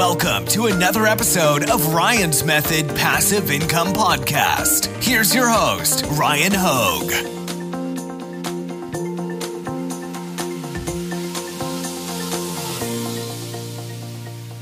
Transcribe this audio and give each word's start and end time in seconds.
Welcome 0.00 0.46
to 0.46 0.64
another 0.64 1.04
episode 1.04 1.68
of 1.68 1.92
Ryan's 1.92 2.42
Method 2.42 2.88
Passive 2.96 3.50
Income 3.50 3.88
Podcast. 3.88 4.86
Here's 5.04 5.34
your 5.34 5.46
host, 5.46 6.06
Ryan 6.12 6.52
Hogue. 6.54 7.12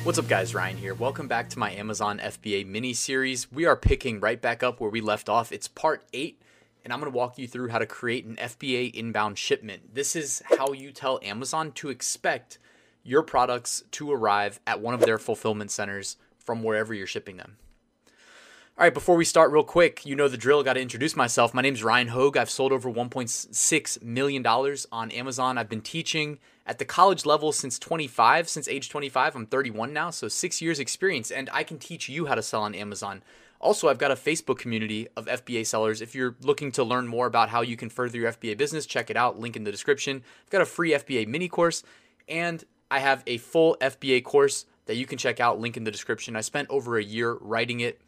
What's 0.03 0.19
up, 0.19 0.27
guys? 0.27 0.57
Ryan 0.57 0.77
here. 0.77 0.95
Welcome 0.95 1.29
back 1.29 1.49
to 1.51 1.59
my 1.61 1.71
Amazon 1.71 2.19
FBA 2.19 2.67
mini 2.67 2.93
series. 2.93 3.51
We 3.53 3.65
are 3.65 3.77
picking 3.77 4.19
right 4.19 4.43
back 4.43 4.65
up 4.65 4.81
where 4.81 4.91
we 4.91 5.01
left 5.01 5.29
off. 5.29 5.53
It's 5.53 5.69
part 5.69 6.03
eight, 6.13 6.43
and 6.83 6.93
I'm 6.93 6.99
going 6.99 7.13
to 7.13 7.17
walk 7.17 7.39
you 7.39 7.47
through 7.47 7.69
how 7.69 7.79
to 7.79 7.87
create 7.87 8.25
an 8.25 8.35
FBA 8.35 8.93
inbound 8.93 9.39
shipment. 9.39 9.95
This 9.95 10.17
is 10.17 10.43
how 10.59 10.73
you 10.73 10.91
tell 10.91 11.21
Amazon 11.23 11.71
to 11.77 11.91
expect 11.91 12.59
your 13.03 13.23
products 13.23 13.83
to 13.93 14.13
arrive 14.13 14.61
at 14.67 14.81
one 14.81 14.95
of 14.95 15.01
their 15.01 15.19
fulfillment 15.19 15.71
centers 15.71 16.17
from 16.39 16.63
wherever 16.63 16.95
you're 16.95 17.07
shipping 17.07 17.37
them. 17.37 17.57
All 18.79 18.85
right, 18.85 18.95
before 18.95 19.17
we 19.17 19.25
start, 19.25 19.51
real 19.51 19.65
quick, 19.65 20.07
you 20.07 20.15
know 20.15 20.29
the 20.29 20.37
drill. 20.37 20.63
Got 20.63 20.75
to 20.75 20.81
introduce 20.81 21.17
myself. 21.17 21.53
My 21.53 21.63
name 21.63 21.75
is 21.75 21.83
Ryan 21.83 22.09
Hogue. 22.09 22.37
I've 22.37 22.49
sold 22.49 22.71
over 22.71 22.89
$1.6 22.89 24.03
million 24.05 24.47
on 24.47 25.11
Amazon. 25.11 25.59
I've 25.59 25.69
been 25.69 25.81
teaching 25.81 26.39
at 26.65 26.79
the 26.79 26.85
college 26.85 27.27
level 27.27 27.51
since 27.51 27.77
25, 27.77 28.49
since 28.49 28.69
age 28.69 28.89
25. 28.89 29.35
I'm 29.35 29.47
31 29.47 29.93
now, 29.93 30.11
so 30.11 30.29
six 30.29 30.63
years 30.63 30.79
experience, 30.79 31.33
and 31.33 31.51
I 31.53 31.65
can 31.65 31.79
teach 31.79 32.09
you 32.09 32.27
how 32.27 32.37
to 32.37 32.43
sell 32.43 32.63
on 32.63 32.73
Amazon. 32.73 33.25
Also, 33.61 33.89
I've 33.89 33.99
got 33.99 34.13
a 34.13 34.15
Facebook 34.15 34.59
community 34.59 35.09
of 35.17 35.27
FBA 35.27 35.67
sellers. 35.67 36.01
If 36.01 36.15
you're 36.15 36.37
looking 36.43 36.71
to 36.73 36.85
learn 36.85 37.09
more 37.09 37.27
about 37.27 37.49
how 37.49 37.63
you 37.63 37.77
can 37.77 37.91
further 37.91 38.19
your 38.19 38.31
FBA 38.31 38.57
business, 38.57 38.87
check 38.87 39.11
it 39.11 39.17
out. 39.17 39.41
Link 39.41 39.57
in 39.57 39.65
the 39.65 39.73
description. 39.73 40.23
I've 40.45 40.51
got 40.51 40.61
a 40.61 40.67
free 40.67 40.93
FBA 40.93 41.27
mini 41.27 41.49
course, 41.49 41.83
and 42.29 42.63
I 42.91 43.01
have 43.01 43.23
a 43.27 43.39
full 43.39 43.77
FBA 43.81 44.25
course 44.25 44.65
that 44.87 44.97
you 44.97 45.07
can 45.07 45.19
check 45.19 45.41
out, 45.41 45.61
link 45.61 45.77
in 45.77 45.85
the 45.85 45.91
description. 45.91 46.37
I 46.37 46.41
spent 46.41 46.69
over 46.71 46.97
a 46.97 47.05
year 47.05 47.35
writing 47.41 47.81
it. 47.81 48.01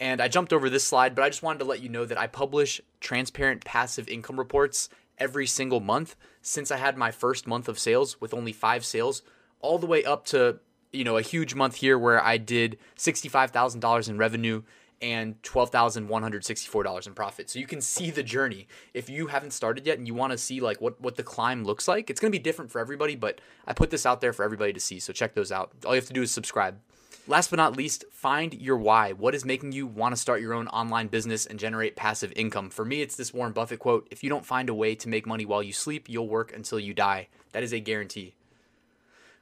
And 0.00 0.20
I 0.20 0.28
jumped 0.28 0.52
over 0.52 0.68
this 0.68 0.84
slide, 0.84 1.14
but 1.14 1.22
I 1.22 1.28
just 1.28 1.42
wanted 1.42 1.60
to 1.60 1.66
let 1.66 1.80
you 1.80 1.88
know 1.88 2.04
that 2.04 2.18
I 2.18 2.26
publish 2.26 2.80
transparent 3.00 3.64
passive 3.64 4.08
income 4.08 4.38
reports 4.38 4.88
every 5.18 5.46
single 5.46 5.80
month 5.80 6.16
since 6.42 6.70
I 6.70 6.78
had 6.78 6.96
my 6.96 7.10
first 7.10 7.46
month 7.46 7.68
of 7.68 7.78
sales 7.78 8.20
with 8.20 8.34
only 8.34 8.52
five 8.52 8.84
sales, 8.84 9.22
all 9.60 9.78
the 9.78 9.86
way 9.86 10.04
up 10.04 10.26
to 10.26 10.58
you 10.92 11.04
know 11.04 11.16
a 11.16 11.22
huge 11.22 11.54
month 11.54 11.76
here 11.76 11.98
where 11.98 12.22
I 12.22 12.38
did 12.38 12.78
sixty-five 12.96 13.50
thousand 13.50 13.80
dollars 13.80 14.08
in 14.08 14.18
revenue 14.18 14.62
and 15.00 15.40
$12,164 15.42 17.06
in 17.06 17.14
profit. 17.14 17.50
So 17.50 17.58
you 17.58 17.66
can 17.66 17.80
see 17.80 18.10
the 18.10 18.22
journey. 18.22 18.66
If 18.92 19.10
you 19.10 19.28
haven't 19.28 19.52
started 19.52 19.86
yet 19.86 19.98
and 19.98 20.06
you 20.06 20.14
want 20.14 20.32
to 20.32 20.38
see 20.38 20.60
like 20.60 20.80
what 20.80 21.00
what 21.00 21.16
the 21.16 21.22
climb 21.22 21.64
looks 21.64 21.86
like, 21.88 22.10
it's 22.10 22.20
going 22.20 22.32
to 22.32 22.38
be 22.38 22.42
different 22.42 22.70
for 22.70 22.80
everybody, 22.80 23.16
but 23.16 23.40
I 23.66 23.72
put 23.72 23.90
this 23.90 24.06
out 24.06 24.20
there 24.20 24.32
for 24.32 24.44
everybody 24.44 24.72
to 24.72 24.80
see. 24.80 24.98
So 24.98 25.12
check 25.12 25.34
those 25.34 25.52
out. 25.52 25.72
All 25.84 25.92
you 25.94 26.00
have 26.00 26.08
to 26.08 26.12
do 26.12 26.22
is 26.22 26.30
subscribe. 26.30 26.78
Last 27.26 27.48
but 27.48 27.56
not 27.56 27.74
least, 27.74 28.04
find 28.12 28.52
your 28.52 28.76
why. 28.76 29.12
What 29.12 29.34
is 29.34 29.46
making 29.46 29.72
you 29.72 29.86
want 29.86 30.14
to 30.14 30.20
start 30.20 30.42
your 30.42 30.52
own 30.52 30.68
online 30.68 31.06
business 31.08 31.46
and 31.46 31.58
generate 31.58 31.96
passive 31.96 32.34
income? 32.36 32.68
For 32.68 32.84
me, 32.84 33.00
it's 33.00 33.16
this 33.16 33.32
Warren 33.32 33.54
Buffett 33.54 33.78
quote 33.78 34.06
If 34.10 34.22
you 34.22 34.28
don't 34.28 34.44
find 34.44 34.68
a 34.68 34.74
way 34.74 34.94
to 34.96 35.08
make 35.08 35.26
money 35.26 35.46
while 35.46 35.62
you 35.62 35.72
sleep, 35.72 36.08
you'll 36.08 36.28
work 36.28 36.54
until 36.54 36.78
you 36.78 36.92
die. 36.92 37.28
That 37.52 37.62
is 37.62 37.72
a 37.72 37.80
guarantee. 37.80 38.34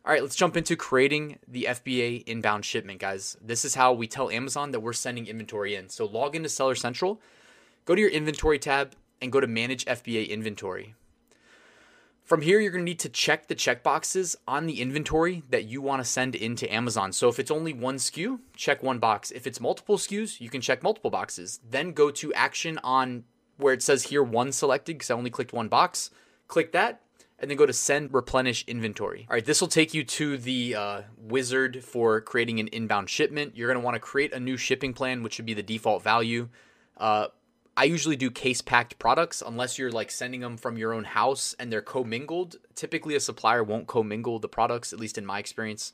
All 0.04 0.12
right, 0.12 0.20
let's 0.20 0.34
jump 0.34 0.56
into 0.56 0.74
creating 0.74 1.38
the 1.46 1.68
FBA 1.70 2.24
inbound 2.26 2.64
shipment, 2.64 2.98
guys. 2.98 3.36
This 3.40 3.64
is 3.64 3.76
how 3.76 3.92
we 3.92 4.08
tell 4.08 4.30
Amazon 4.30 4.72
that 4.72 4.80
we're 4.80 4.92
sending 4.92 5.28
inventory 5.28 5.76
in. 5.76 5.88
So 5.90 6.06
log 6.06 6.34
into 6.34 6.48
Seller 6.48 6.74
Central, 6.74 7.20
go 7.84 7.94
to 7.94 8.00
your 8.00 8.10
inventory 8.10 8.58
tab, 8.58 8.96
and 9.20 9.30
go 9.30 9.38
to 9.38 9.46
Manage 9.46 9.84
FBA 9.84 10.28
Inventory. 10.28 10.96
From 12.24 12.42
here, 12.42 12.58
you're 12.58 12.72
to 12.72 12.82
need 12.82 12.98
to 12.98 13.08
check 13.08 13.46
the 13.46 13.54
checkboxes 13.54 14.34
on 14.48 14.66
the 14.66 14.80
inventory 14.80 15.44
that 15.50 15.66
you 15.66 15.80
want 15.80 16.02
to 16.02 16.10
send 16.10 16.34
into 16.34 16.72
Amazon. 16.72 17.12
So 17.12 17.28
if 17.28 17.38
it's 17.38 17.50
only 17.52 17.72
one 17.72 17.96
SKU, 17.96 18.40
check 18.56 18.82
one 18.82 18.98
box. 18.98 19.30
If 19.30 19.46
it's 19.46 19.60
multiple 19.60 19.98
SKUs, 19.98 20.40
you 20.40 20.50
can 20.50 20.60
check 20.60 20.82
multiple 20.82 21.10
boxes. 21.10 21.60
Then 21.70 21.92
go 21.92 22.10
to 22.10 22.34
action 22.34 22.80
on 22.82 23.22
where 23.56 23.72
it 23.72 23.82
says 23.84 24.04
here 24.04 24.24
one 24.24 24.50
selected 24.50 24.94
because 24.94 25.12
I 25.12 25.14
only 25.14 25.30
clicked 25.30 25.52
one 25.52 25.68
box. 25.68 26.10
Click 26.48 26.72
that, 26.72 27.02
and 27.42 27.50
then 27.50 27.58
go 27.58 27.66
to 27.66 27.72
send 27.72 28.14
replenish 28.14 28.64
inventory. 28.68 29.26
All 29.28 29.34
right, 29.34 29.44
this 29.44 29.60
will 29.60 29.68
take 29.68 29.92
you 29.92 30.04
to 30.04 30.38
the 30.38 30.76
uh, 30.76 31.02
wizard 31.18 31.82
for 31.84 32.20
creating 32.20 32.60
an 32.60 32.68
inbound 32.68 33.10
shipment. 33.10 33.56
You're 33.56 33.68
going 33.68 33.80
to 33.80 33.84
want 33.84 33.96
to 33.96 34.00
create 34.00 34.32
a 34.32 34.40
new 34.40 34.56
shipping 34.56 34.94
plan, 34.94 35.24
which 35.24 35.34
should 35.34 35.44
be 35.44 35.52
the 35.52 35.62
default 35.62 36.04
value. 36.04 36.48
Uh, 36.96 37.26
I 37.76 37.84
usually 37.84 38.16
do 38.16 38.30
case 38.30 38.62
packed 38.62 38.98
products 38.98 39.42
unless 39.44 39.78
you're 39.78 39.90
like 39.90 40.10
sending 40.10 40.40
them 40.40 40.56
from 40.56 40.76
your 40.76 40.92
own 40.92 41.04
house 41.04 41.56
and 41.58 41.72
they're 41.72 41.82
commingled. 41.82 42.56
Typically, 42.76 43.16
a 43.16 43.20
supplier 43.20 43.64
won't 43.64 43.88
commingle 43.88 44.38
the 44.38 44.48
products, 44.48 44.92
at 44.92 45.00
least 45.00 45.18
in 45.18 45.26
my 45.26 45.38
experience. 45.38 45.92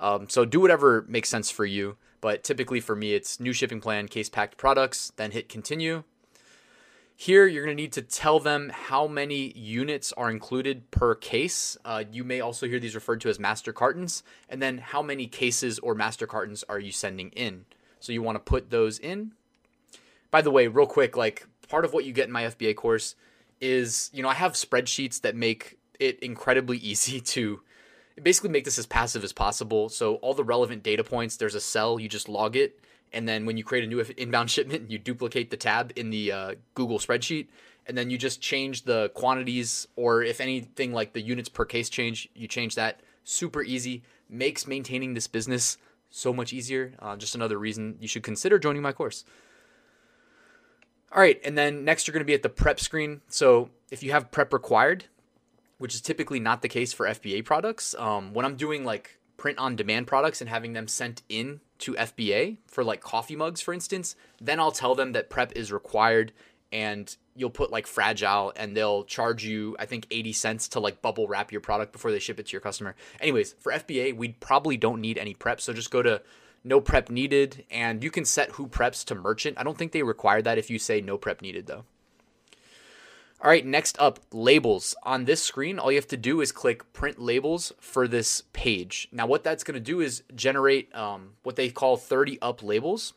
Um, 0.00 0.28
so 0.28 0.44
do 0.44 0.60
whatever 0.60 1.04
makes 1.08 1.28
sense 1.28 1.50
for 1.50 1.66
you. 1.66 1.96
But 2.22 2.42
typically 2.42 2.80
for 2.80 2.96
me, 2.96 3.12
it's 3.12 3.38
new 3.38 3.52
shipping 3.52 3.80
plan, 3.80 4.08
case 4.08 4.30
packed 4.30 4.56
products, 4.56 5.12
then 5.16 5.32
hit 5.32 5.48
continue. 5.48 6.04
Here, 7.18 7.46
you're 7.46 7.64
going 7.64 7.74
to 7.74 7.82
need 7.82 7.92
to 7.92 8.02
tell 8.02 8.38
them 8.40 8.68
how 8.68 9.06
many 9.06 9.50
units 9.56 10.12
are 10.12 10.30
included 10.30 10.90
per 10.90 11.14
case. 11.14 11.78
Uh, 11.82 12.04
you 12.12 12.22
may 12.24 12.40
also 12.42 12.68
hear 12.68 12.78
these 12.78 12.94
referred 12.94 13.22
to 13.22 13.30
as 13.30 13.40
master 13.40 13.72
cartons. 13.72 14.22
And 14.50 14.60
then 14.60 14.76
how 14.76 15.00
many 15.00 15.26
cases 15.26 15.78
or 15.78 15.94
master 15.94 16.26
cartons 16.26 16.62
are 16.68 16.78
you 16.78 16.92
sending 16.92 17.30
in? 17.30 17.64
So 18.00 18.12
you 18.12 18.20
want 18.20 18.36
to 18.36 18.40
put 18.40 18.68
those 18.68 18.98
in. 18.98 19.32
By 20.30 20.42
the 20.42 20.50
way, 20.50 20.66
real 20.66 20.86
quick, 20.86 21.16
like 21.16 21.46
part 21.70 21.86
of 21.86 21.94
what 21.94 22.04
you 22.04 22.12
get 22.12 22.26
in 22.26 22.32
my 22.32 22.42
FBA 22.42 22.76
course 22.76 23.14
is, 23.62 24.10
you 24.12 24.22
know, 24.22 24.28
I 24.28 24.34
have 24.34 24.52
spreadsheets 24.52 25.22
that 25.22 25.34
make 25.34 25.78
it 25.98 26.18
incredibly 26.20 26.76
easy 26.82 27.22
to 27.22 27.62
basically 28.22 28.50
make 28.50 28.66
this 28.66 28.78
as 28.78 28.84
passive 28.84 29.24
as 29.24 29.32
possible. 29.32 29.88
So 29.88 30.16
all 30.16 30.34
the 30.34 30.44
relevant 30.44 30.82
data 30.82 31.02
points, 31.02 31.38
there's 31.38 31.54
a 31.54 31.60
cell, 31.60 31.98
you 31.98 32.10
just 32.10 32.28
log 32.28 32.56
it 32.56 32.78
and 33.12 33.28
then 33.28 33.46
when 33.46 33.56
you 33.56 33.64
create 33.64 33.84
a 33.84 33.86
new 33.86 34.00
inbound 34.16 34.50
shipment, 34.56 34.90
you 34.90 34.98
duplicate 34.98 35.50
the 35.50 35.56
tab 35.56 35.92
in 35.96 36.10
the 36.10 36.32
uh, 36.32 36.54
Google 36.74 36.98
spreadsheet, 36.98 37.48
and 37.86 37.96
then 37.96 38.10
you 38.10 38.18
just 38.18 38.40
change 38.40 38.82
the 38.82 39.10
quantities, 39.14 39.88
or 39.96 40.22
if 40.22 40.40
anything 40.40 40.92
like 40.92 41.12
the 41.12 41.20
units 41.20 41.48
per 41.48 41.64
case 41.64 41.88
change, 41.88 42.28
you 42.34 42.48
change 42.48 42.74
that. 42.74 43.00
Super 43.24 43.62
easy, 43.62 44.02
makes 44.28 44.66
maintaining 44.66 45.14
this 45.14 45.26
business 45.26 45.78
so 46.10 46.32
much 46.32 46.52
easier. 46.52 46.94
Uh, 46.98 47.16
just 47.16 47.34
another 47.34 47.58
reason 47.58 47.96
you 48.00 48.08
should 48.08 48.22
consider 48.22 48.58
joining 48.58 48.82
my 48.82 48.92
course. 48.92 49.24
All 51.12 51.20
right, 51.20 51.40
and 51.44 51.56
then 51.56 51.84
next 51.84 52.06
you're 52.06 52.12
going 52.12 52.20
to 52.20 52.26
be 52.26 52.34
at 52.34 52.42
the 52.42 52.48
prep 52.48 52.80
screen. 52.80 53.20
So 53.28 53.70
if 53.90 54.02
you 54.02 54.12
have 54.12 54.30
prep 54.30 54.52
required, 54.52 55.06
which 55.78 55.94
is 55.94 56.00
typically 56.00 56.40
not 56.40 56.62
the 56.62 56.68
case 56.68 56.92
for 56.92 57.06
FBA 57.06 57.44
products, 57.44 57.94
um, 57.98 58.34
when 58.34 58.44
I'm 58.44 58.56
doing 58.56 58.84
like 58.84 59.15
print 59.36 59.58
on 59.58 59.76
demand 59.76 60.06
products 60.06 60.40
and 60.40 60.50
having 60.50 60.72
them 60.72 60.88
sent 60.88 61.22
in 61.28 61.60
to 61.78 61.94
FBA 61.94 62.56
for 62.66 62.82
like 62.82 63.00
coffee 63.00 63.36
mugs, 63.36 63.60
for 63.60 63.74
instance, 63.74 64.16
then 64.40 64.58
I'll 64.58 64.72
tell 64.72 64.94
them 64.94 65.12
that 65.12 65.30
prep 65.30 65.52
is 65.52 65.70
required 65.72 66.32
and 66.72 67.14
you'll 67.34 67.50
put 67.50 67.70
like 67.70 67.86
fragile 67.86 68.52
and 68.56 68.76
they'll 68.76 69.04
charge 69.04 69.44
you, 69.44 69.76
I 69.78 69.86
think, 69.86 70.06
80 70.10 70.32
cents 70.32 70.68
to 70.68 70.80
like 70.80 71.02
bubble 71.02 71.28
wrap 71.28 71.52
your 71.52 71.60
product 71.60 71.92
before 71.92 72.10
they 72.10 72.18
ship 72.18 72.40
it 72.40 72.46
to 72.46 72.52
your 72.52 72.60
customer. 72.60 72.96
Anyways, 73.20 73.54
for 73.60 73.72
FBA, 73.72 74.16
we 74.16 74.28
probably 74.28 74.76
don't 74.76 75.00
need 75.00 75.18
any 75.18 75.34
prep. 75.34 75.60
So 75.60 75.72
just 75.72 75.90
go 75.90 76.02
to 76.02 76.22
no 76.64 76.80
prep 76.80 77.10
needed 77.10 77.64
and 77.70 78.02
you 78.02 78.10
can 78.10 78.24
set 78.24 78.52
who 78.52 78.66
preps 78.66 79.04
to 79.06 79.14
merchant. 79.14 79.58
I 79.58 79.62
don't 79.62 79.78
think 79.78 79.92
they 79.92 80.02
require 80.02 80.42
that 80.42 80.58
if 80.58 80.70
you 80.70 80.78
say 80.78 81.00
no 81.00 81.16
prep 81.18 81.42
needed 81.42 81.66
though. 81.66 81.84
All 83.42 83.50
right, 83.50 83.66
next 83.66 83.98
up, 84.00 84.20
labels. 84.32 84.94
On 85.02 85.26
this 85.26 85.42
screen, 85.42 85.78
all 85.78 85.92
you 85.92 85.98
have 85.98 86.06
to 86.08 86.16
do 86.16 86.40
is 86.40 86.52
click 86.52 86.90
print 86.94 87.20
labels 87.20 87.70
for 87.78 88.08
this 88.08 88.42
page. 88.54 89.08
Now, 89.12 89.26
what 89.26 89.44
that's 89.44 89.62
going 89.62 89.74
to 89.74 89.80
do 89.80 90.00
is 90.00 90.22
generate 90.34 90.92
um, 90.94 91.34
what 91.42 91.54
they 91.54 91.68
call 91.68 91.98
30 91.98 92.40
up 92.40 92.62
labels. 92.62 93.12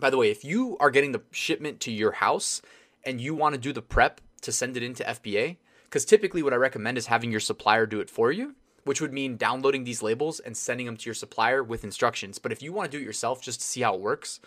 By 0.00 0.08
the 0.08 0.16
way, 0.16 0.30
if 0.30 0.42
you 0.42 0.78
are 0.80 0.90
getting 0.90 1.12
the 1.12 1.20
shipment 1.32 1.80
to 1.80 1.92
your 1.92 2.12
house 2.12 2.62
and 3.04 3.20
you 3.20 3.34
want 3.34 3.54
to 3.54 3.60
do 3.60 3.74
the 3.74 3.82
prep 3.82 4.22
to 4.40 4.52
send 4.52 4.78
it 4.78 4.82
into 4.82 5.04
FBA, 5.04 5.58
because 5.84 6.06
typically 6.06 6.42
what 6.42 6.54
I 6.54 6.56
recommend 6.56 6.96
is 6.96 7.06
having 7.06 7.30
your 7.30 7.38
supplier 7.38 7.84
do 7.84 8.00
it 8.00 8.08
for 8.08 8.32
you, 8.32 8.54
which 8.84 9.02
would 9.02 9.12
mean 9.12 9.36
downloading 9.36 9.84
these 9.84 10.02
labels 10.02 10.40
and 10.40 10.56
sending 10.56 10.86
them 10.86 10.96
to 10.96 11.04
your 11.04 11.14
supplier 11.14 11.62
with 11.62 11.84
instructions. 11.84 12.38
But 12.38 12.52
if 12.52 12.62
you 12.62 12.72
want 12.72 12.90
to 12.90 12.96
do 12.96 13.02
it 13.02 13.06
yourself 13.06 13.42
just 13.42 13.60
to 13.60 13.66
see 13.66 13.82
how 13.82 13.94
it 13.94 14.00
works, 14.00 14.40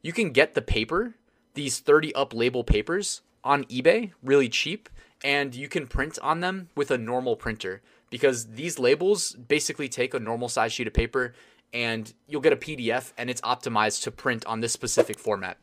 you 0.00 0.14
can 0.14 0.30
get 0.30 0.54
the 0.54 0.62
paper, 0.62 1.16
these 1.52 1.78
30 1.78 2.14
up 2.14 2.32
label 2.32 2.64
papers 2.64 3.20
on 3.44 3.64
eBay 3.64 4.12
really 4.22 4.48
cheap 4.48 4.88
and 5.22 5.54
you 5.54 5.68
can 5.68 5.86
print 5.86 6.18
on 6.22 6.40
them 6.40 6.68
with 6.74 6.90
a 6.90 6.98
normal 6.98 7.36
printer 7.36 7.82
because 8.10 8.46
these 8.52 8.78
labels 8.78 9.32
basically 9.32 9.88
take 9.88 10.14
a 10.14 10.18
normal 10.18 10.48
size 10.48 10.72
sheet 10.72 10.86
of 10.86 10.92
paper 10.92 11.34
and 11.72 12.12
you'll 12.26 12.40
get 12.40 12.52
a 12.52 12.56
PDF 12.56 13.12
and 13.16 13.30
it's 13.30 13.40
optimized 13.42 14.02
to 14.02 14.10
print 14.10 14.44
on 14.46 14.60
this 14.60 14.72
specific 14.72 15.18
format. 15.18 15.58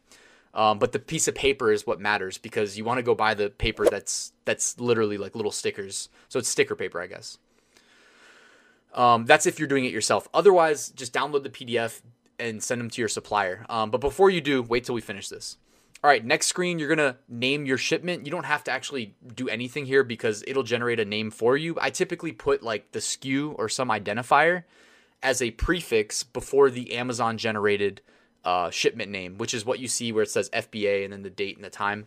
Um, 0.53 0.79
but 0.79 0.91
the 0.91 0.99
piece 0.99 1.27
of 1.27 1.35
paper 1.35 1.71
is 1.71 1.85
what 1.85 1.99
matters 1.99 2.37
because 2.37 2.77
you 2.77 2.85
want 2.85 2.97
to 2.97 3.03
go 3.03 3.13
buy 3.13 3.33
the 3.33 3.49
paper 3.49 3.85
that's 3.89 4.31
that's 4.45 4.79
literally 4.79 5.17
like 5.17 5.35
little 5.35 5.51
stickers. 5.51 6.09
So 6.29 6.39
it's 6.39 6.49
sticker 6.49 6.75
paper, 6.75 7.01
I 7.01 7.07
guess. 7.07 7.37
Um, 8.93 9.25
that's 9.25 9.45
if 9.45 9.59
you're 9.59 9.67
doing 9.67 9.85
it 9.85 9.91
yourself. 9.91 10.27
Otherwise, 10.33 10.89
just 10.89 11.13
download 11.13 11.43
the 11.43 11.49
PDF 11.49 12.01
and 12.39 12.63
send 12.63 12.81
them 12.81 12.89
to 12.89 13.01
your 13.01 13.09
supplier. 13.09 13.65
Um, 13.69 13.91
but 13.91 14.01
before 14.01 14.29
you 14.29 14.41
do, 14.41 14.63
wait 14.63 14.85
till 14.85 14.95
we 14.95 15.01
finish 15.01 15.29
this. 15.29 15.57
All 16.03 16.09
right, 16.09 16.23
next 16.23 16.47
screen, 16.47 16.77
you're 16.77 16.87
to 16.99 17.17
name 17.27 17.65
your 17.65 17.77
shipment. 17.77 18.25
You 18.25 18.31
don't 18.31 18.45
have 18.45 18.63
to 18.65 18.71
actually 18.71 19.15
do 19.33 19.49
anything 19.49 19.85
here 19.85 20.03
because 20.03 20.43
it'll 20.45 20.63
generate 20.63 20.99
a 20.99 21.05
name 21.05 21.31
for 21.31 21.57
you. 21.57 21.75
I 21.81 21.89
typically 21.89 22.31
put 22.31 22.61
like 22.61 22.91
the 22.91 22.99
SKU 22.99 23.55
or 23.57 23.67
some 23.67 23.89
identifier. 23.89 24.63
as 25.23 25.41
a 25.41 25.49
prefix 25.51 26.21
before 26.21 26.69
the 26.69 26.93
Amazon 26.93 27.39
generated 27.39 28.01
uh, 28.45 28.69
shipment 28.69 29.11
name, 29.11 29.37
which 29.37 29.53
is 29.53 29.65
what 29.65 29.79
you 29.79 29.87
see 29.87 30.11
where 30.11 30.23
it 30.23 30.29
says 30.29 30.49
FBA 30.51 31.03
and 31.03 31.11
then 31.11 31.23
the 31.23 31.29
date 31.29 31.55
and 31.55 31.65
the 31.65 31.69
time. 31.69 32.05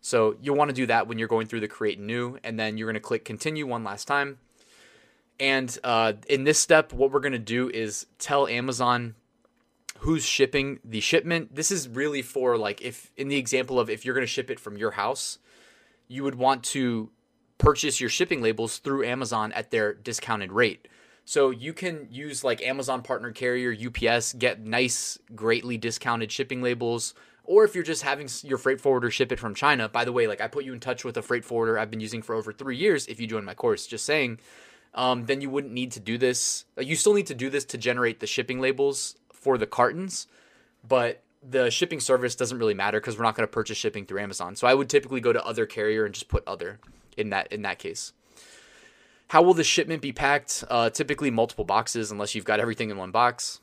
So 0.00 0.36
you'll 0.40 0.56
want 0.56 0.68
to 0.70 0.74
do 0.74 0.86
that 0.86 1.06
when 1.06 1.18
you're 1.18 1.28
going 1.28 1.46
through 1.48 1.60
the 1.60 1.68
create 1.68 2.00
new, 2.00 2.38
and 2.42 2.58
then 2.58 2.76
you're 2.76 2.86
to 2.94 3.00
click 3.00 3.24
continue 3.24 3.66
one 3.66 3.84
last 3.84 4.06
time. 4.06 4.38
And 5.38 5.76
uh, 5.82 6.14
in 6.28 6.44
this 6.44 6.58
step, 6.58 6.92
what 6.92 7.10
we're 7.10 7.20
to 7.32 7.38
do 7.38 7.68
is 7.68 8.06
tell 8.18 8.46
Amazon 8.46 9.14
who's 10.02 10.24
shipping 10.24 10.80
the 10.84 11.00
shipment. 11.00 11.54
This 11.54 11.70
is 11.70 11.88
really 11.88 12.22
for 12.22 12.58
like 12.58 12.82
if 12.82 13.12
in 13.16 13.28
the 13.28 13.36
example 13.36 13.78
of 13.78 13.88
if 13.88 14.04
you're 14.04 14.14
going 14.14 14.26
to 14.26 14.32
ship 14.32 14.50
it 14.50 14.58
from 14.58 14.76
your 14.76 14.92
house, 14.92 15.38
you 16.08 16.24
would 16.24 16.34
want 16.34 16.64
to 16.64 17.10
purchase 17.58 18.00
your 18.00 18.10
shipping 18.10 18.42
labels 18.42 18.78
through 18.78 19.04
Amazon 19.04 19.52
at 19.52 19.70
their 19.70 19.94
discounted 19.94 20.50
rate. 20.50 20.88
So 21.24 21.50
you 21.50 21.72
can 21.72 22.08
use 22.10 22.42
like 22.42 22.60
Amazon 22.62 23.02
partner 23.02 23.30
carrier 23.30 23.72
UPS, 23.72 24.32
get 24.32 24.60
nice, 24.60 25.20
greatly 25.36 25.78
discounted 25.78 26.32
shipping 26.32 26.62
labels. 26.62 27.14
Or 27.44 27.64
if 27.64 27.76
you're 27.76 27.84
just 27.84 28.02
having 28.02 28.28
your 28.42 28.58
freight 28.58 28.80
forwarder 28.80 29.10
ship 29.10 29.30
it 29.30 29.38
from 29.38 29.54
China, 29.54 29.88
by 29.88 30.04
the 30.04 30.12
way, 30.12 30.26
like 30.26 30.40
I 30.40 30.48
put 30.48 30.64
you 30.64 30.72
in 30.72 30.80
touch 30.80 31.04
with 31.04 31.16
a 31.16 31.22
freight 31.22 31.44
forwarder 31.44 31.78
I've 31.78 31.92
been 31.92 32.00
using 32.00 32.22
for 32.22 32.34
over 32.34 32.52
three 32.52 32.76
years. 32.76 33.06
If 33.06 33.20
you 33.20 33.28
join 33.28 33.44
my 33.44 33.54
course, 33.54 33.86
just 33.86 34.04
saying, 34.04 34.40
um, 34.94 35.26
then 35.26 35.40
you 35.40 35.48
wouldn't 35.48 35.72
need 35.72 35.92
to 35.92 36.00
do 36.00 36.18
this. 36.18 36.64
You 36.78 36.96
still 36.96 37.14
need 37.14 37.28
to 37.28 37.34
do 37.34 37.50
this 37.50 37.64
to 37.66 37.78
generate 37.78 38.20
the 38.20 38.26
shipping 38.26 38.60
labels 38.60 39.16
for 39.42 39.58
the 39.58 39.66
cartons, 39.66 40.26
but 40.86 41.22
the 41.42 41.70
shipping 41.70 42.00
service 42.00 42.36
doesn't 42.36 42.58
really 42.58 42.74
matter 42.74 43.00
because 43.00 43.18
we're 43.18 43.24
not 43.24 43.34
going 43.34 43.46
to 43.46 43.52
purchase 43.52 43.76
shipping 43.76 44.06
through 44.06 44.20
Amazon. 44.20 44.54
So 44.54 44.66
I 44.66 44.74
would 44.74 44.88
typically 44.88 45.20
go 45.20 45.32
to 45.32 45.44
other 45.44 45.66
carrier 45.66 46.04
and 46.04 46.14
just 46.14 46.28
put 46.28 46.44
other 46.46 46.78
in 47.16 47.30
that 47.30 47.52
in 47.52 47.62
that 47.62 47.78
case. 47.78 48.12
How 49.28 49.42
will 49.42 49.54
the 49.54 49.64
shipment 49.64 50.02
be 50.02 50.12
packed? 50.12 50.62
Uh, 50.68 50.90
typically 50.90 51.30
multiple 51.30 51.64
boxes 51.64 52.10
unless 52.10 52.34
you've 52.34 52.44
got 52.44 52.60
everything 52.60 52.90
in 52.90 52.96
one 52.96 53.10
box. 53.10 53.60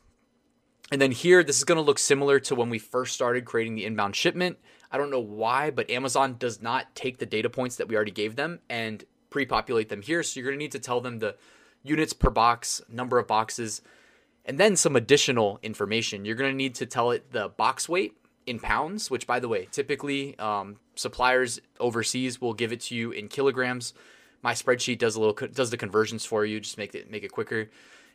And 0.92 1.00
then 1.00 1.12
here, 1.12 1.44
this 1.44 1.58
is 1.58 1.64
going 1.64 1.78
to 1.78 1.84
look 1.84 2.00
similar 2.00 2.40
to 2.42 2.56
when 2.56 2.70
we 2.70 2.80
first 2.80 3.14
started 3.14 3.46
creating 3.46 3.76
the 3.76 3.86
inbound 3.86 4.16
shipment. 4.16 4.58
I 4.92 4.98
don't 4.98 5.12
know 5.12 5.20
why, 5.20 5.70
but 5.70 5.90
Amazon 5.92 6.36
does 6.40 6.62
not 6.62 6.96
take 6.96 7.20
the 7.20 7.28
data 7.28 7.50
points 7.50 7.76
that 7.76 7.88
we 7.88 7.96
already 7.96 8.12
gave 8.12 8.36
them 8.36 8.60
and 8.70 9.04
pre-populate 9.30 9.90
them 9.90 10.02
here. 10.02 10.24
So 10.24 10.40
you're 10.40 10.50
going 10.50 10.58
to 10.58 10.64
need 10.64 10.72
to 10.72 10.80
tell 10.80 11.00
them 11.00 11.20
the 11.20 11.36
units 11.84 12.14
per 12.14 12.32
box, 12.32 12.82
number 12.90 13.20
of 13.20 13.28
boxes, 13.28 13.84
and 14.50 14.58
then 14.58 14.76
some 14.76 14.96
additional 14.96 15.60
information. 15.62 16.26
You're 16.26 16.36
going 16.36 16.52
to 16.52 16.58
need 16.58 16.74
to 16.76 16.88
tell 16.88 17.12
it 17.12 17.32
the 17.32 17.50
box 17.50 17.88
weight 17.88 18.18
in 18.48 18.60
pounds, 18.60 19.12
which, 19.12 19.28
by 19.28 19.40
the 19.40 19.48
way, 19.48 19.68
typically 19.72 20.38
um, 20.40 20.78
suppliers 20.96 21.62
overseas 21.80 22.42
will 22.42 22.56
give 22.56 22.74
it 22.74 22.82
to 22.82 22.96
you 22.96 23.12
in 23.12 23.28
kilograms. 23.28 23.94
My 24.42 24.54
spreadsheet 24.54 24.98
does 24.98 25.16
a 25.16 25.22
little 25.22 25.48
does 25.50 25.70
the 25.70 25.78
conversions 25.78 26.26
for 26.26 26.46
you, 26.46 26.60
just 26.60 26.80
make 26.80 26.96
it 26.96 27.12
make 27.12 27.24
it 27.24 27.32
quicker, 27.32 27.70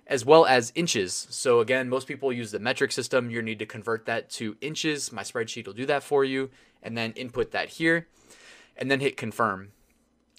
as 0.09 0.25
well 0.25 0.45
as 0.45 0.73
inches. 0.75 1.29
So 1.31 1.61
again, 1.61 1.89
most 1.89 2.09
people 2.09 2.33
use 2.33 2.51
the 2.51 2.59
metric 2.59 2.91
system. 2.91 3.31
You 3.31 3.41
need 3.41 3.61
to 3.61 3.67
convert 3.67 4.07
that 4.07 4.29
to 4.31 4.57
inches. 4.61 5.13
My 5.13 5.23
spreadsheet 5.23 5.69
will 5.69 5.75
do 5.75 5.87
that 5.87 6.03
for 6.03 6.25
you, 6.25 6.51
and 6.83 6.99
then 6.99 7.13
input 7.13 7.53
that 7.53 7.69
here, 7.69 8.09
and 8.77 8.91
then 8.91 8.99
hit 8.99 9.17
confirm. 9.17 9.71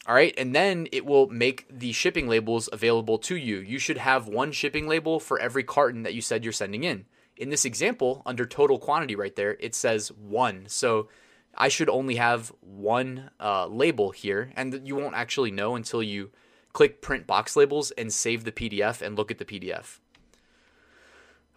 All 0.08 0.14
right, 0.14 0.34
and 0.38 0.54
then 0.54 0.88
it 0.92 1.04
will 1.04 1.28
make 1.28 1.66
the 1.70 1.92
shipping 1.92 2.28
labels 2.28 2.70
available 2.72 3.18
to 3.20 3.36
you. 3.36 3.58
You 3.58 3.80
should 3.80 3.98
have 3.98 4.28
one 4.28 4.52
shipping 4.52 4.88
label 4.88 5.20
for 5.20 5.40
every 5.40 5.64
carton 5.64 6.04
that 6.04 6.14
you 6.14 6.22
said 6.22 6.44
you're 6.44 6.54
sending 6.54 6.84
in. 6.84 7.06
In 7.38 7.50
this 7.50 7.66
example, 7.66 8.22
under 8.24 8.46
total 8.46 8.78
quantity 8.78 9.16
right 9.16 9.36
there, 9.36 9.58
it 9.60 9.74
says 9.74 10.12
one. 10.12 10.66
So 10.68 11.10
I 11.58 11.70
should 11.70 11.90
only 11.90 12.18
have 12.18 12.54
one 12.62 13.32
uh, 13.40 13.66
label 13.66 14.12
here, 14.12 14.52
and 14.56 14.88
you 14.88 14.96
won't 14.96 15.16
actually 15.16 15.52
know 15.52 15.76
until 15.76 16.04
you 16.04 16.30
click 16.72 17.02
print 17.02 17.26
box 17.26 17.56
labels 17.56 17.90
and 17.92 18.14
save 18.14 18.44
the 18.44 18.52
PDF 18.52 19.02
and 19.02 19.18
look 19.18 19.32
at 19.32 19.40
the 19.40 19.46
PDF. 19.46 20.00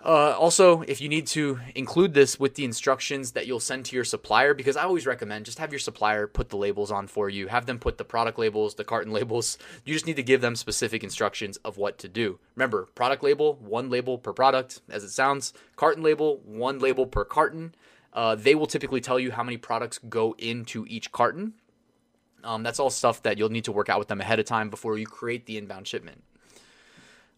Uh, 0.04 0.30
also, 0.38 0.82
if 0.82 1.00
you 1.00 1.08
need 1.08 1.26
to 1.26 1.58
include 1.74 2.14
this 2.14 2.38
with 2.38 2.54
the 2.54 2.64
instructions 2.64 3.32
that 3.32 3.48
you'll 3.48 3.58
send 3.58 3.84
to 3.84 3.96
your 3.96 4.04
supplier, 4.04 4.54
because 4.54 4.76
I 4.76 4.84
always 4.84 5.06
recommend 5.06 5.44
just 5.44 5.58
have 5.58 5.72
your 5.72 5.80
supplier 5.80 6.28
put 6.28 6.50
the 6.50 6.56
labels 6.56 6.92
on 6.92 7.08
for 7.08 7.28
you, 7.28 7.48
have 7.48 7.66
them 7.66 7.80
put 7.80 7.98
the 7.98 8.04
product 8.04 8.38
labels, 8.38 8.76
the 8.76 8.84
carton 8.84 9.12
labels. 9.18 9.58
You 9.84 9.94
just 9.94 10.06
need 10.06 10.16
to 10.16 10.22
give 10.22 10.40
them 10.40 10.54
specific 10.54 11.02
instructions 11.02 11.56
of 11.58 11.78
what 11.78 11.98
to 11.98 12.08
do. 12.08 12.38
Remember, 12.54 12.86
product 12.94 13.24
label, 13.24 13.54
one 13.54 13.90
label 13.90 14.18
per 14.18 14.32
product, 14.32 14.80
as 14.88 15.02
it 15.02 15.10
sounds. 15.10 15.52
Carton 15.74 16.04
label, 16.04 16.40
one 16.44 16.78
label 16.78 17.04
per 17.04 17.24
carton. 17.24 17.74
Uh, 18.12 18.36
they 18.36 18.54
will 18.54 18.66
typically 18.66 19.00
tell 19.00 19.18
you 19.18 19.32
how 19.32 19.42
many 19.42 19.56
products 19.56 19.98
go 20.08 20.34
into 20.38 20.86
each 20.88 21.10
carton. 21.10 21.54
Um, 22.44 22.62
that's 22.62 22.78
all 22.78 22.88
stuff 22.88 23.22
that 23.24 23.36
you'll 23.36 23.48
need 23.48 23.64
to 23.64 23.72
work 23.72 23.88
out 23.88 23.98
with 23.98 24.08
them 24.08 24.20
ahead 24.20 24.38
of 24.38 24.46
time 24.46 24.70
before 24.70 24.96
you 24.96 25.06
create 25.06 25.46
the 25.46 25.58
inbound 25.58 25.88
shipment. 25.88 26.22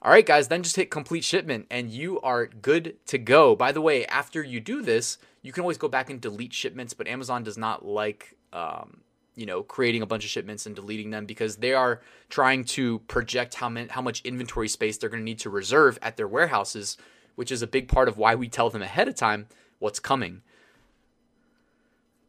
All 0.03 0.11
right, 0.11 0.25
guys, 0.25 0.49
then 0.49 0.63
just 0.63 0.77
hit 0.77 0.91
complete 0.91 1.25
shipment 1.25 1.67
and 1.71 1.91
you 1.91 2.21
are 2.23 2.47
good 2.47 2.97
to 3.07 3.19
go. 3.19 3.55
By 3.55 3.71
the 3.71 3.83
way, 3.83 4.07
after 4.07 4.43
you 4.43 4.59
do 4.59 4.81
this, 4.81 5.19
you 5.43 5.53
can 5.53 5.61
always 5.61 5.77
go 5.77 5.89
back 5.89 6.09
and 6.09 6.19
delete 6.19 6.55
shipments, 6.55 6.95
but 6.95 7.07
Amazon 7.07 7.43
does 7.43 7.59
not 7.59 7.85
like, 7.85 8.35
um, 8.55 9.03
you 9.35 9.45
know, 9.45 9.63
creating 9.63 10.01
a 10.01 10.07
bunch 10.07 10.25
of 10.25 10.31
shipments 10.31 10.65
and 10.65 10.75
deleting 10.75 11.11
them 11.11 11.27
because 11.27 11.57
they 11.57 11.75
are 11.75 12.01
trying 12.31 12.65
to 12.65 13.01
project 13.01 13.57
how, 13.57 13.69
many, 13.69 13.89
how 13.89 14.01
much 14.01 14.23
inventory 14.23 14.69
space 14.69 14.97
they're 14.97 15.11
going 15.11 15.21
to 15.21 15.25
need 15.25 15.39
to 15.41 15.51
reserve 15.51 15.99
at 16.01 16.17
their 16.17 16.29
warehouses, 16.29 16.97
which 17.35 17.53
is 17.53 17.61
a 17.61 17.67
big 17.67 17.87
part 17.87 18.09
of 18.09 18.17
why 18.17 18.35
we 18.35 18.49
tell 18.49 18.71
them 18.71 18.81
ahead 18.81 19.07
of 19.07 19.15
time 19.15 19.49
what's 19.81 20.01
coming. 20.01 20.41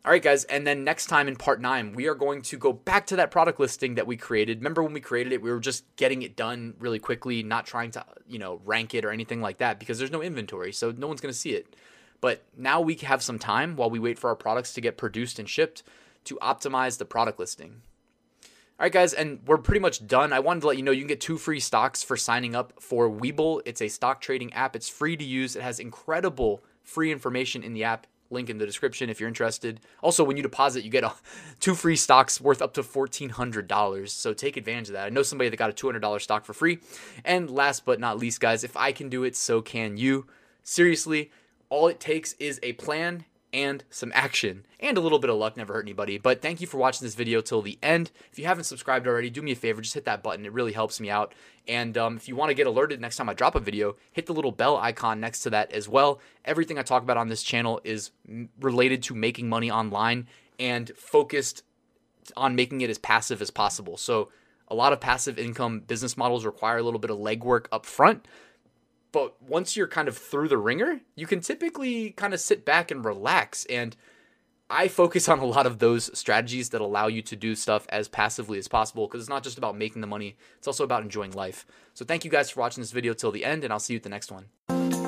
All 0.04 0.12
right, 0.12 0.24
guys, 0.24 0.46
and 0.46 0.66
then 0.66 0.84
next 0.84 1.06
time 1.06 1.28
in 1.28 1.36
part 1.36 1.62
nine, 1.62 1.94
we 1.94 2.08
are 2.08 2.16
going 2.16 2.42
to 2.44 2.58
go 2.58 2.74
back 2.74 3.06
to 3.08 3.16
that 3.18 3.30
product 3.30 3.60
listing 3.60 3.94
that 3.96 4.08
we 4.08 4.18
created. 4.18 4.58
Remember 4.58 4.82
when 4.82 4.94
we 4.94 5.00
created 5.00 5.32
it, 5.32 5.44
we 5.44 5.52
were 5.52 5.60
just 5.60 5.84
getting 5.96 6.24
it 6.24 6.36
done 6.36 6.74
really 6.80 6.98
quickly, 6.98 7.44
not 7.44 7.68
trying 7.68 7.92
to, 7.92 8.04
you 8.28 8.40
know, 8.40 8.62
rank 8.66 8.96
it 8.96 9.06
or 9.06 9.12
anything 9.12 9.42
like 9.42 9.60
that 9.60 9.78
because 9.80 10.00
there's 10.00 10.10
no 10.10 10.24
inventory, 10.24 10.74
so 10.74 10.90
no 10.90 11.06
one's 11.06 11.22
going 11.22 11.32
to 11.32 11.38
see 11.38 11.52
it. 11.52 11.76
But 12.20 12.44
now 12.58 12.82
we 12.82 12.96
have 12.96 13.22
some 13.22 13.38
time 13.38 13.76
while 13.76 13.92
we 13.92 14.00
wait 14.00 14.18
for 14.18 14.32
our 14.32 14.36
products 14.36 14.74
to 14.74 14.82
get 14.82 14.98
produced 14.98 15.38
and 15.38 15.48
shipped 15.48 15.84
to 16.24 16.36
optimize 16.42 16.98
the 16.98 17.06
product 17.06 17.38
listing. 17.38 17.84
All 18.80 18.86
right, 18.86 18.92
guys, 18.92 19.14
and 19.14 19.42
we're 19.46 19.60
pretty 19.60 19.82
much 19.82 20.08
done. 20.08 20.34
I 20.34 20.40
wanted 20.40 20.62
to 20.62 20.68
let 20.68 20.78
you 20.78 20.84
know 20.84 20.90
you 20.90 21.02
can 21.02 21.10
get 21.10 21.22
two 21.22 21.38
free 21.38 21.60
stocks 21.60 22.02
for 22.02 22.18
signing 22.18 22.56
up 22.56 22.74
for 22.82 23.08
Webull. 23.08 23.62
It's 23.66 23.84
a 23.84 23.88
stock 23.88 24.20
trading 24.20 24.52
app. 24.54 24.76
It's 24.76 24.90
free 24.90 25.16
to 25.16 25.24
use. 25.24 25.56
It 25.56 25.62
has 25.62 25.80
incredible 25.80 26.64
free 26.82 27.12
information 27.12 27.62
in 27.62 27.74
the 27.74 27.84
app 27.84 28.08
link 28.32 28.50
in 28.50 28.58
the 28.58 28.66
description 28.66 29.10
if 29.10 29.20
you're 29.20 29.30
interested. 29.30 29.80
Also, 30.02 30.24
when 30.24 30.38
you 30.38 30.44
deposit, 30.44 30.84
you 30.84 30.90
get 30.90 31.04
a, 31.04 31.14
two 31.60 31.76
free 31.76 31.96
stocks 31.96 32.40
worth 32.40 32.62
up 32.62 32.74
to 32.74 32.84
$1,400. 32.84 34.10
So 34.10 34.34
take 34.34 34.58
advantage 34.58 34.90
of 34.90 34.94
that. 34.94 35.06
I 35.06 35.10
know 35.10 35.24
somebody 35.24 35.50
that 35.50 35.58
got 35.58 35.70
a 35.70 35.74
$200 35.74 36.22
stock 36.22 36.46
for 36.46 36.54
free. 36.54 36.80
And 37.26 37.50
last 37.50 37.86
but 37.86 38.00
not 38.00 38.18
least, 38.18 38.40
guys, 38.40 38.64
if 38.64 38.76
I 38.78 38.92
can 38.92 39.10
do 39.10 39.24
it, 39.24 39.36
so 39.36 39.62
can 39.62 39.98
you. 39.98 40.28
Seriously, 40.64 41.32
all 41.70 41.88
it 41.88 42.00
takes 42.00 42.34
is 42.34 42.60
a 42.64 42.74
plan 42.74 43.26
and 43.54 43.84
some 43.90 44.12
action. 44.16 44.66
And 44.80 44.98
a 44.98 45.02
little 45.02 45.20
bit 45.20 45.30
of 45.30 45.38
luck 45.38 45.58
never 45.58 45.74
hurt 45.74 45.86
anybody. 45.86 46.18
But 46.18 46.42
thank 46.42 46.62
you 46.62 46.68
for 46.68 46.78
watching 46.78 47.06
this 47.06 47.16
video 47.16 47.42
till 47.42 47.62
the 47.62 47.78
end. 47.84 48.12
If 48.32 48.40
you 48.40 48.46
haven't 48.46 48.64
subscribed 48.64 49.08
already 49.08 49.30
do 49.30 49.42
me 49.42 49.52
a 49.52 49.56
favor 49.56 49.82
just 49.82 49.94
hit 49.94 50.06
that 50.06 50.24
button. 50.24 50.46
It 50.46 50.54
really 50.54 50.74
helps 50.74 51.00
me 51.00 51.10
out. 51.10 51.34
And 51.68 51.98
um, 51.98 52.18
if 52.18 52.28
you 52.28 52.36
want 52.36 52.50
to 52.50 52.56
get 52.56 52.68
alerted 52.68 53.00
next 53.00 53.18
time 53.18 53.30
i 53.30 53.34
drop 53.34 53.56
a 53.56 53.60
video 53.60 53.96
hit 54.12 54.26
the 54.26 54.34
little 54.34 54.52
bell 54.52 54.78
icon 54.78 55.20
next 55.20 55.42
to 55.42 55.50
that 55.52 55.72
as 55.72 55.88
well. 55.88 56.20
Everything 56.46 56.78
i 56.78 56.82
talk 56.82 57.04
about 57.04 57.18
on 57.18 57.28
this 57.28 57.44
channel 57.44 57.82
is 57.84 58.12
related 58.60 59.04
to 59.04 59.16
making 59.16 59.50
money 59.50 59.70
online 59.70 60.28
and 60.60 60.92
focused 60.96 61.64
on 62.38 62.56
making 62.56 62.82
it 62.82 62.90
as 62.90 62.98
passive 62.98 63.42
as 63.42 63.50
possible. 63.52 63.98
So 63.98 64.30
a 64.68 64.76
lot 64.76 64.94
of 64.94 65.02
passive 65.02 65.38
income 65.38 65.82
business 65.82 66.16
models 66.16 66.46
require 66.46 66.78
a 66.78 66.84
little 66.84 67.00
bit 67.00 67.12
of 67.12 67.18
legwork 67.18 67.66
up 67.72 67.86
front 67.86 68.26
but 69.12 69.42
once 69.42 69.76
you're 69.76 69.88
kind 69.88 70.08
of 70.08 70.18
through 70.18 70.48
the 70.48 70.58
wringer, 70.58 71.02
you 71.16 71.28
can 71.28 71.42
typically 71.42 72.12
kind 72.12 72.34
of 72.34 72.40
sit 72.40 72.66
back 72.66 72.92
and 72.92 73.04
relax. 73.04 73.66
And 73.66 73.96
I 74.70 74.88
focus 74.88 75.28
on 75.28 75.40
a 75.40 75.46
lot 75.46 75.66
of 75.66 75.80
those 75.80 76.18
strategies 76.18 76.70
that 76.70 76.82
allow 76.82 77.08
you 77.08 77.22
to 77.24 77.36
do 77.36 77.56
stuff 77.56 77.86
as 77.90 78.08
passively 78.08 78.58
as 78.58 78.68
possible 78.68 79.08
because 79.08 79.22
it's 79.22 79.30
not 79.30 79.44
just 79.44 79.58
about 79.58 79.78
making 79.78 80.02
the 80.02 80.08
money, 80.08 80.38
it's 80.58 80.68
also 80.68 80.84
about 80.84 81.04
enjoying 81.04 81.32
life. 81.32 81.66
So 81.94 82.06
thank 82.06 82.24
you 82.24 82.32
guys 82.32 82.50
for 82.50 82.62
watching 82.62 82.82
this 82.82 82.92
video 82.92 83.14
till 83.14 83.32
the 83.32 83.44
end, 83.44 83.64
and 83.64 83.74
I'll 83.74 83.80
see 83.80 83.94
you 83.94 83.98
at 83.98 84.04
the 84.04 84.10
next 84.10 84.32
one. 84.32 85.01